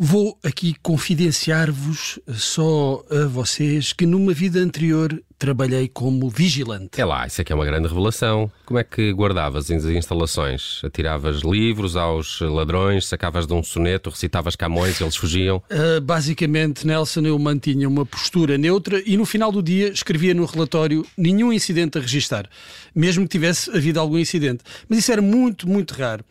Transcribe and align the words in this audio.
Vou 0.00 0.38
aqui 0.44 0.76
confidenciar-vos 0.80 2.20
só 2.28 3.04
a 3.10 3.26
vocês 3.26 3.92
que 3.92 4.06
numa 4.06 4.32
vida 4.32 4.60
anterior 4.60 5.20
trabalhei 5.38 5.88
como 5.88 6.28
vigilante. 6.28 7.00
É 7.00 7.04
lá, 7.04 7.26
isso 7.26 7.40
aqui 7.40 7.52
é 7.52 7.54
uma 7.54 7.64
grande 7.64 7.86
revelação. 7.86 8.50
Como 8.66 8.78
é 8.78 8.84
que 8.84 9.12
guardavas 9.12 9.70
as 9.70 9.84
instalações? 9.84 10.80
Atiravas 10.84 11.42
livros 11.42 11.96
aos 11.96 12.40
ladrões, 12.40 13.06
sacavas 13.06 13.46
de 13.46 13.54
um 13.54 13.62
soneto, 13.62 14.10
recitavas 14.10 14.56
Camões 14.56 15.00
e 15.00 15.04
eles 15.04 15.14
fugiam? 15.14 15.62
Uh, 15.70 16.00
basicamente, 16.00 16.86
Nelson, 16.86 17.20
eu 17.20 17.38
mantinha 17.38 17.88
uma 17.88 18.04
postura 18.04 18.58
neutra 18.58 19.00
e 19.06 19.16
no 19.16 19.24
final 19.24 19.52
do 19.52 19.62
dia 19.62 19.88
escrevia 19.88 20.34
no 20.34 20.44
relatório 20.44 21.06
nenhum 21.16 21.52
incidente 21.52 21.98
a 21.98 22.00
registar, 22.00 22.48
mesmo 22.94 23.22
que 23.22 23.30
tivesse 23.30 23.70
havido 23.70 24.00
algum 24.00 24.18
incidente. 24.18 24.64
Mas 24.88 24.98
isso 24.98 25.12
era 25.12 25.22
muito, 25.22 25.68
muito 25.68 25.94
raro. 25.94 26.24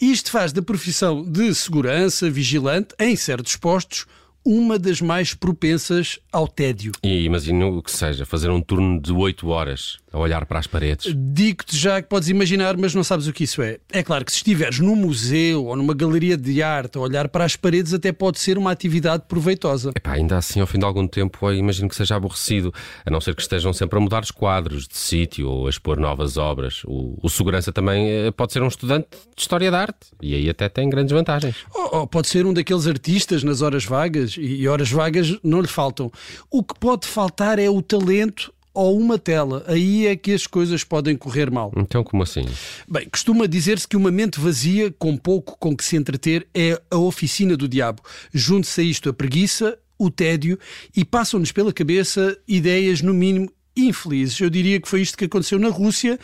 Isto 0.00 0.30
faz 0.30 0.52
da 0.52 0.62
profissão 0.62 1.22
de 1.22 1.54
segurança, 1.54 2.28
vigilante, 2.28 2.94
em 2.98 3.14
certos 3.14 3.56
postos, 3.56 4.06
uma 4.48 4.78
das 4.78 5.02
mais 5.02 5.34
propensas 5.34 6.18
ao 6.32 6.48
tédio. 6.48 6.92
E 7.04 7.24
imagino 7.24 7.82
que 7.82 7.90
seja 7.90 8.24
fazer 8.24 8.48
um 8.48 8.62
turno 8.62 8.98
de 8.98 9.12
8 9.12 9.46
horas 9.46 9.98
a 10.18 10.22
olhar 10.22 10.44
para 10.46 10.58
as 10.58 10.66
paredes. 10.66 11.14
Digo-te 11.16 11.76
já 11.76 12.02
que 12.02 12.08
podes 12.08 12.28
imaginar, 12.28 12.76
mas 12.76 12.94
não 12.94 13.04
sabes 13.04 13.26
o 13.26 13.32
que 13.32 13.44
isso 13.44 13.62
é. 13.62 13.78
É 13.92 14.02
claro 14.02 14.24
que 14.24 14.32
se 14.32 14.38
estiveres 14.38 14.78
num 14.78 14.96
museu 14.96 15.66
ou 15.66 15.76
numa 15.76 15.94
galeria 15.94 16.36
de 16.36 16.62
arte 16.62 16.98
a 16.98 17.00
olhar 17.00 17.28
para 17.28 17.44
as 17.44 17.56
paredes, 17.56 17.94
até 17.94 18.12
pode 18.12 18.38
ser 18.38 18.58
uma 18.58 18.70
atividade 18.70 19.24
proveitosa. 19.28 19.92
Epá, 19.94 20.12
ainda 20.12 20.36
assim, 20.36 20.60
ao 20.60 20.66
fim 20.66 20.78
de 20.78 20.84
algum 20.84 21.06
tempo, 21.06 21.50
imagino 21.52 21.88
que 21.88 21.96
seja 21.96 22.16
aborrecido, 22.16 22.72
a 23.04 23.10
não 23.10 23.20
ser 23.20 23.34
que 23.34 23.42
estejam 23.42 23.72
sempre 23.72 23.98
a 23.98 24.00
mudar 24.00 24.22
os 24.22 24.30
quadros 24.30 24.86
de 24.86 24.96
sítio 24.96 25.48
ou 25.48 25.66
a 25.66 25.70
expor 25.70 25.98
novas 25.98 26.36
obras. 26.36 26.82
O, 26.84 27.18
o 27.22 27.28
segurança 27.28 27.72
também 27.72 28.08
eh, 28.10 28.30
pode 28.30 28.52
ser 28.52 28.62
um 28.62 28.68
estudante 28.68 29.08
de 29.34 29.40
História 29.40 29.70
da 29.70 29.80
Arte 29.80 30.08
e 30.20 30.34
aí 30.34 30.48
até 30.50 30.68
tem 30.68 30.88
grandes 30.90 31.12
vantagens. 31.12 31.56
Ou, 31.74 32.00
ou 32.00 32.06
pode 32.06 32.28
ser 32.28 32.44
um 32.46 32.52
daqueles 32.52 32.86
artistas 32.86 33.42
nas 33.42 33.62
horas 33.62 33.84
vagas 33.84 34.36
e 34.38 34.66
horas 34.66 34.90
vagas 34.90 35.38
não 35.42 35.60
lhe 35.60 35.68
faltam. 35.68 36.10
O 36.50 36.62
que 36.62 36.78
pode 36.78 37.06
faltar 37.06 37.58
é 37.58 37.68
o 37.70 37.80
talento 37.80 38.52
ou 38.78 38.96
uma 38.96 39.18
tela. 39.18 39.64
Aí 39.66 40.06
é 40.06 40.14
que 40.14 40.32
as 40.32 40.46
coisas 40.46 40.84
podem 40.84 41.16
correr 41.16 41.50
mal. 41.50 41.72
Então, 41.76 42.04
como 42.04 42.22
assim? 42.22 42.44
Bem, 42.88 43.08
costuma 43.08 43.46
dizer-se 43.46 43.88
que 43.88 43.96
uma 43.96 44.12
mente 44.12 44.38
vazia, 44.38 44.94
com 44.96 45.16
pouco 45.16 45.58
com 45.58 45.76
que 45.76 45.84
se 45.84 45.96
entreter, 45.96 46.46
é 46.54 46.80
a 46.88 46.96
oficina 46.96 47.56
do 47.56 47.68
diabo. 47.68 48.00
Junte-se 48.32 48.80
a 48.80 48.84
isto 48.84 49.10
a 49.10 49.12
preguiça, 49.12 49.76
o 49.98 50.12
tédio 50.12 50.56
e 50.96 51.04
passam-nos 51.04 51.50
pela 51.50 51.72
cabeça 51.72 52.38
ideias, 52.46 53.02
no 53.02 53.12
mínimo, 53.12 53.50
infelizes. 53.86 54.40
Eu 54.40 54.50
diria 54.50 54.80
que 54.80 54.88
foi 54.88 55.02
isto 55.02 55.16
que 55.16 55.24
aconteceu 55.24 55.58
na 55.58 55.68
Rússia 55.68 56.18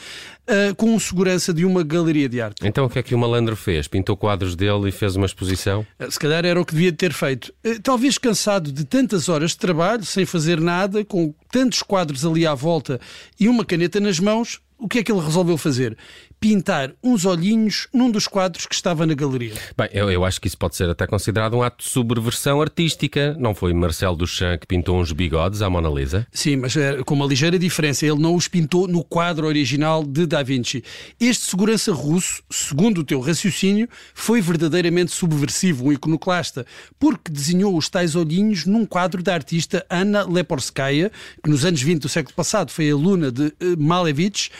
uh, 0.49 0.75
com 0.75 0.99
segurança 0.99 1.53
de 1.53 1.65
uma 1.65 1.83
galeria 1.83 2.29
de 2.29 2.41
arte. 2.41 2.67
Então 2.67 2.87
o 2.87 2.91
que 2.91 2.99
é 2.99 3.03
que 3.03 3.15
o 3.15 3.19
malandro 3.19 3.57
fez? 3.57 3.89
Pintou 3.89 4.17
quadros 4.17 4.57
dele 4.57 4.89
e 4.89 4.93
fez 4.93 5.17
uma 5.17 5.27
exposição? 5.27 5.87
Uh, 5.99 6.11
se 6.11 6.19
calhar 6.19 6.45
era 6.45 6.61
o 6.61 6.65
que 6.65 6.75
devia 6.75 6.93
ter 6.93 7.13
feito. 7.13 7.53
Uh, 7.65 7.81
talvez 7.83 8.19
cansado 8.19 8.73
de 8.73 8.85
tantas 8.85 9.29
horas 9.29 9.53
de 9.53 9.59
trabalho, 9.59 10.05
sem 10.05 10.25
fazer 10.25 10.61
nada, 10.61 11.05
com 11.05 11.35
tantos 11.51 11.83
quadros 11.83 12.25
ali 12.25 12.47
à 12.47 12.55
volta 12.55 13.01
e 13.39 13.49
uma 13.49 13.65
caneta 13.65 14.01
nas 14.01 14.19
mãos, 14.19 14.61
o 14.85 14.89
que 14.89 14.99
é 14.99 15.03
que 15.03 15.11
ele 15.11 15.23
resolveu 15.23 15.57
fazer? 15.57 15.97
Pintar 16.39 16.93
uns 17.03 17.25
olhinhos 17.25 17.89
num 17.91 18.11
dos 18.11 18.29
quadros 18.29 18.67
que 18.67 18.75
estava 18.75 19.07
na 19.07 19.15
galeria. 19.15 19.55
Bem, 19.75 19.89
eu, 19.95 20.11
eu 20.11 20.27
acho 20.27 20.39
que 20.39 20.47
isso 20.47 20.59
pode 20.59 20.77
ser 20.77 20.91
até 20.91 21.07
considerado 21.07 21.57
um 21.57 21.63
ato 21.63 21.83
de 21.83 21.89
subversão 21.89 22.61
artística. 22.61 23.35
Não 23.39 23.55
foi 23.55 23.73
Marcel 23.73 24.15
Duchamp 24.15 24.61
que 24.61 24.67
pintou 24.67 25.01
uns 25.01 25.11
bigodes 25.11 25.63
à 25.63 25.71
Mona 25.71 25.89
Lisa? 25.89 26.27
Sim, 26.31 26.57
mas 26.57 26.77
é, 26.77 27.03
com 27.03 27.15
uma 27.15 27.25
ligeira 27.25 27.59
diferença. 27.59 28.05
Ele 28.05 28.21
não 28.21 28.35
os 28.35 28.47
pintou 28.47 28.87
no 28.87 29.03
quadro 29.03 29.47
original 29.47 30.05
de 30.05 30.27
Da 30.27 30.43
Vinci. 30.43 30.85
Este 31.19 31.47
segurança 31.47 31.91
russo, 31.91 32.43
segundo 32.51 32.99
o 32.99 33.05
teu 33.05 33.21
raciocínio, 33.21 33.89
foi 34.13 34.43
verdadeiramente 34.43 35.13
subversivo, 35.13 35.87
um 35.87 35.93
iconoclasta, 35.95 36.67
porque 36.99 37.33
desenhou 37.33 37.75
os 37.75 37.89
tais 37.89 38.15
olhinhos 38.15 38.67
num 38.67 38.85
quadro 38.85 39.23
da 39.23 39.33
artista 39.33 39.87
Anna 39.89 40.29
Leporskaya, 40.29 41.11
que 41.43 41.49
nos 41.49 41.65
anos 41.65 41.81
20 41.81 42.03
do 42.03 42.09
século 42.11 42.35
passado 42.35 42.71
foi 42.71 42.91
aluna 42.91 43.33
de 43.33 43.45
uh, 43.47 43.55
Malevich, 43.79 44.51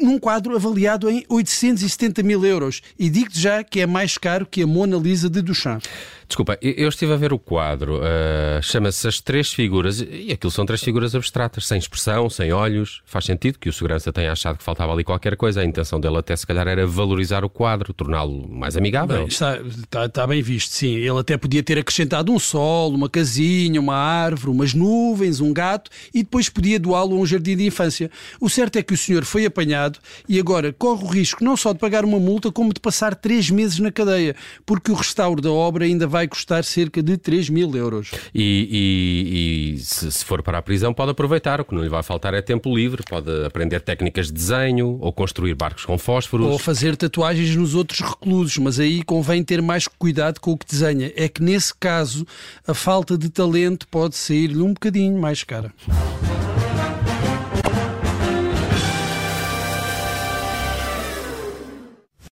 num 0.00 0.18
quadro 0.18 0.54
avaliado 0.54 1.08
em 1.08 1.24
870 1.28 2.22
mil 2.22 2.44
euros. 2.44 2.80
E 2.98 3.08
digo-te 3.08 3.40
já 3.40 3.62
que 3.62 3.80
é 3.80 3.86
mais 3.86 4.18
caro 4.18 4.46
que 4.46 4.62
a 4.62 4.66
Mona 4.66 4.96
Lisa 4.96 5.30
de 5.30 5.40
Duchamp. 5.40 5.82
Desculpa, 6.26 6.58
eu 6.62 6.88
estive 6.88 7.12
a 7.12 7.16
ver 7.16 7.34
o 7.34 7.38
quadro, 7.38 7.98
uh, 7.98 8.62
chama-se 8.62 9.06
As 9.06 9.20
Três 9.20 9.52
Figuras, 9.52 10.00
e 10.00 10.32
aquilo 10.32 10.50
são 10.50 10.64
três 10.64 10.82
figuras 10.82 11.14
abstratas, 11.14 11.66
sem 11.66 11.78
expressão, 11.78 12.30
sem 12.30 12.50
olhos. 12.50 13.02
Faz 13.04 13.26
sentido 13.26 13.58
que 13.58 13.68
o 13.68 13.72
segurança 13.72 14.10
tenha 14.10 14.32
achado 14.32 14.56
que 14.56 14.64
faltava 14.64 14.92
ali 14.92 15.04
qualquer 15.04 15.36
coisa. 15.36 15.60
A 15.60 15.64
intenção 15.64 16.00
dele 16.00 16.16
até 16.16 16.34
se 16.34 16.46
calhar 16.46 16.66
era 16.66 16.86
valorizar 16.86 17.44
o 17.44 17.50
quadro, 17.50 17.92
torná-lo 17.92 18.48
mais 18.48 18.74
amigável. 18.76 19.18
Bem, 19.18 19.26
está, 19.26 19.58
está, 19.58 20.06
está, 20.06 20.26
bem 20.26 20.42
visto, 20.42 20.70
sim. 20.70 20.96
Ele 20.96 21.18
até 21.18 21.36
podia 21.36 21.62
ter 21.62 21.78
acrescentado 21.78 22.32
um 22.32 22.38
sol, 22.38 22.94
uma 22.94 23.08
casinha, 23.08 23.78
uma 23.78 23.94
árvore, 23.94 24.50
umas 24.50 24.72
nuvens, 24.72 25.40
um 25.40 25.52
gato, 25.52 25.90
e 26.12 26.22
depois 26.22 26.48
podia 26.48 26.80
doá-lo 26.80 27.16
a 27.16 27.20
um 27.20 27.26
jardim 27.26 27.56
de 27.56 27.66
infância. 27.66 28.10
O 28.40 28.48
certo 28.48 28.76
é 28.76 28.82
que 28.82 28.94
o 28.94 28.96
senhor 28.96 29.24
foi 29.24 29.44
apanhado 29.44 29.83
e 30.28 30.38
agora 30.38 30.72
corre 30.72 31.04
o 31.04 31.08
risco 31.08 31.44
não 31.44 31.56
só 31.56 31.72
de 31.72 31.78
pagar 31.78 32.04
uma 32.04 32.18
multa, 32.18 32.50
como 32.50 32.72
de 32.72 32.80
passar 32.80 33.14
três 33.14 33.50
meses 33.50 33.78
na 33.78 33.90
cadeia, 33.90 34.34
porque 34.64 34.90
o 34.90 34.94
restauro 34.94 35.40
da 35.40 35.50
obra 35.50 35.84
ainda 35.84 36.06
vai 36.06 36.26
custar 36.26 36.64
cerca 36.64 37.02
de 37.02 37.16
3 37.16 37.48
mil 37.50 37.74
euros. 37.76 38.10
E, 38.34 39.74
e, 39.74 39.74
e 39.74 39.78
se, 39.78 40.10
se, 40.10 40.24
for 40.24 40.42
para 40.42 40.58
a 40.58 40.62
prisão, 40.62 40.92
pode 40.92 41.10
aproveitar. 41.10 41.60
O 41.60 41.64
que 41.64 41.74
não 41.74 41.82
lhe 41.82 41.88
vai 41.88 42.02
faltar 42.02 42.34
é 42.34 42.42
tempo 42.42 42.74
livre. 42.74 43.02
Pode 43.08 43.44
aprender 43.44 43.80
técnicas 43.80 44.26
de 44.26 44.32
desenho 44.32 44.98
ou 45.00 45.12
construir 45.12 45.54
barcos 45.54 45.84
com 45.84 45.98
fósforos. 45.98 46.46
Ou 46.46 46.58
fazer 46.58 46.96
tatuagens 46.96 47.54
nos 47.56 47.74
outros 47.74 48.00
reclusos. 48.00 48.58
Mas 48.58 48.78
aí 48.78 49.02
convém 49.02 49.42
ter 49.42 49.62
mais 49.62 49.86
cuidado 49.86 50.40
com 50.40 50.52
o 50.52 50.58
que 50.58 50.66
desenha. 50.66 51.12
É 51.16 51.28
que 51.28 51.42
nesse 51.42 51.74
caso 51.74 52.26
a 52.66 52.74
falta 52.74 53.16
de 53.16 53.28
talento 53.28 53.86
pode 53.88 54.16
sair-lhe 54.16 54.60
um 54.60 54.72
bocadinho 54.72 55.18
mais 55.18 55.42
cara. 55.44 55.72